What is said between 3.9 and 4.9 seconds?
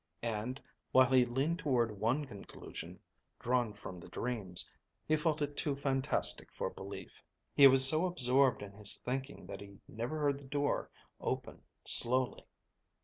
the dreams,